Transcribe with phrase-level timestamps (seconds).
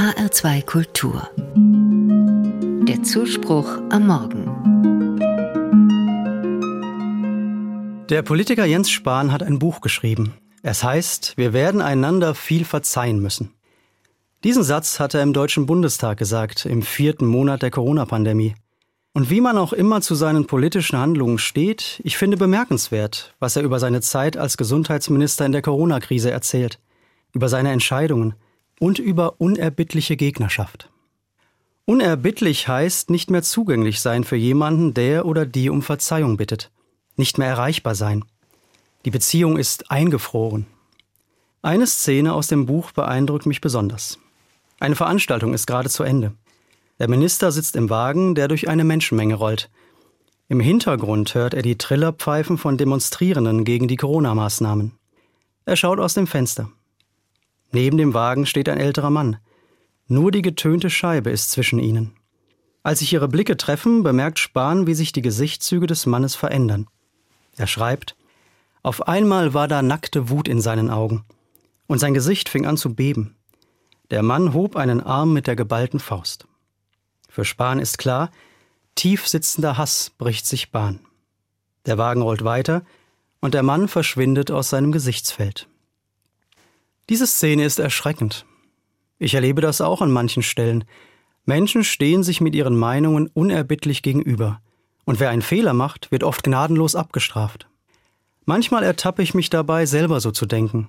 [0.00, 1.28] HR2 Kultur.
[2.88, 4.46] Der Zuspruch am Morgen.
[8.08, 10.32] Der Politiker Jens Spahn hat ein Buch geschrieben.
[10.62, 13.52] Es heißt, wir werden einander viel verzeihen müssen.
[14.42, 18.54] Diesen Satz hat er im Deutschen Bundestag gesagt, im vierten Monat der Corona-Pandemie.
[19.12, 23.64] Und wie man auch immer zu seinen politischen Handlungen steht, ich finde bemerkenswert, was er
[23.64, 26.78] über seine Zeit als Gesundheitsminister in der Corona-Krise erzählt,
[27.34, 28.34] über seine Entscheidungen
[28.80, 30.90] und über unerbittliche Gegnerschaft.
[31.84, 36.72] Unerbittlich heißt nicht mehr zugänglich sein für jemanden, der oder die um Verzeihung bittet,
[37.16, 38.24] nicht mehr erreichbar sein.
[39.04, 40.66] Die Beziehung ist eingefroren.
[41.62, 44.18] Eine Szene aus dem Buch beeindruckt mich besonders.
[44.78, 46.32] Eine Veranstaltung ist gerade zu Ende.
[46.98, 49.70] Der Minister sitzt im Wagen, der durch eine Menschenmenge rollt.
[50.48, 54.92] Im Hintergrund hört er die Trillerpfeifen von Demonstrierenden gegen die Corona-Maßnahmen.
[55.66, 56.70] Er schaut aus dem Fenster.
[57.72, 59.38] Neben dem Wagen steht ein älterer Mann.
[60.06, 62.12] Nur die getönte Scheibe ist zwischen ihnen.
[62.82, 66.88] Als sich ihre Blicke treffen, bemerkt Spahn, wie sich die Gesichtszüge des Mannes verändern.
[67.56, 68.16] Er schreibt,
[68.82, 71.24] auf einmal war da nackte Wut in seinen Augen,
[71.86, 73.36] und sein Gesicht fing an zu beben.
[74.10, 76.46] Der Mann hob einen Arm mit der geballten Faust.
[77.28, 78.30] Für Spahn ist klar,
[78.94, 81.00] tief sitzender Hass bricht sich Bahn.
[81.86, 82.82] Der Wagen rollt weiter
[83.40, 85.68] und der Mann verschwindet aus seinem Gesichtsfeld.
[87.10, 88.46] Diese Szene ist erschreckend.
[89.18, 90.84] Ich erlebe das auch an manchen Stellen.
[91.44, 94.60] Menschen stehen sich mit ihren Meinungen unerbittlich gegenüber.
[95.06, 97.66] Und wer einen Fehler macht, wird oft gnadenlos abgestraft.
[98.44, 100.88] Manchmal ertappe ich mich dabei, selber so zu denken.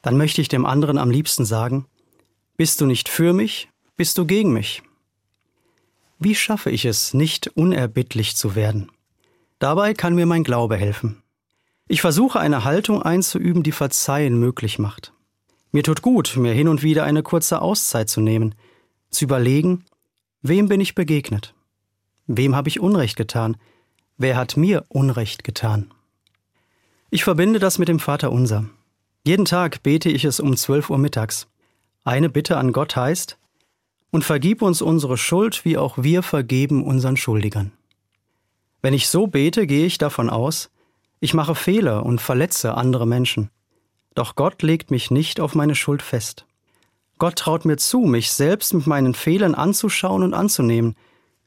[0.00, 1.84] Dann möchte ich dem anderen am liebsten sagen,
[2.56, 4.82] bist du nicht für mich, bist du gegen mich.
[6.18, 8.90] Wie schaffe ich es, nicht unerbittlich zu werden?
[9.58, 11.22] Dabei kann mir mein Glaube helfen.
[11.88, 15.12] Ich versuche eine Haltung einzuüben, die Verzeihen möglich macht.
[15.70, 18.54] Mir tut gut, mir hin und wieder eine kurze Auszeit zu nehmen,
[19.10, 19.84] zu überlegen,
[20.42, 21.54] wem bin ich begegnet?
[22.26, 23.56] Wem habe ich Unrecht getan?
[24.16, 25.92] Wer hat mir Unrecht getan?
[27.10, 28.66] Ich verbinde das mit dem Vater Unser.
[29.24, 31.48] Jeden Tag bete ich es um 12 Uhr mittags.
[32.04, 33.38] Eine Bitte an Gott heißt,
[34.10, 37.72] und vergib uns unsere Schuld, wie auch wir vergeben unseren Schuldigern.
[38.80, 40.70] Wenn ich so bete, gehe ich davon aus,
[41.20, 43.50] ich mache Fehler und verletze andere Menschen.
[44.14, 46.46] Doch Gott legt mich nicht auf meine Schuld fest.
[47.18, 50.96] Gott traut mir zu, mich selbst mit meinen Fehlern anzuschauen und anzunehmen,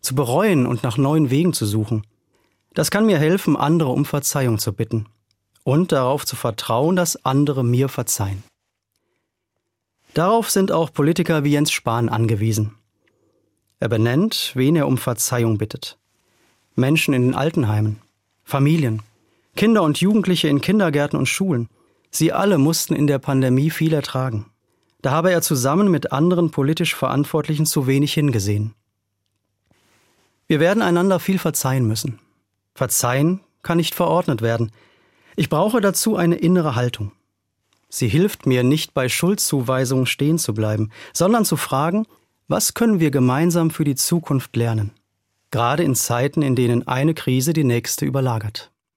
[0.00, 2.06] zu bereuen und nach neuen Wegen zu suchen.
[2.74, 5.06] Das kann mir helfen, andere um Verzeihung zu bitten
[5.64, 8.42] und darauf zu vertrauen, dass andere mir verzeihen.
[10.14, 12.74] Darauf sind auch Politiker wie Jens Spahn angewiesen.
[13.78, 15.98] Er benennt, wen er um Verzeihung bittet.
[16.74, 18.00] Menschen in den Altenheimen,
[18.44, 19.02] Familien,
[19.56, 21.68] Kinder und Jugendliche in Kindergärten und Schulen.
[22.10, 24.46] Sie alle mussten in der Pandemie viel ertragen.
[25.02, 28.74] Da habe er zusammen mit anderen politisch Verantwortlichen zu wenig hingesehen.
[30.46, 32.18] Wir werden einander viel verzeihen müssen.
[32.74, 34.72] Verzeihen kann nicht verordnet werden.
[35.36, 37.12] Ich brauche dazu eine innere Haltung.
[37.90, 42.06] Sie hilft mir nicht bei Schuldzuweisungen stehen zu bleiben, sondern zu fragen,
[42.48, 44.92] was können wir gemeinsam für die Zukunft lernen?
[45.50, 48.70] Gerade in Zeiten, in denen eine Krise die nächste überlagert.